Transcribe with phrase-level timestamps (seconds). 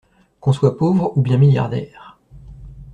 [0.39, 2.17] Qu’on soit pauvre ou bien milliardaire…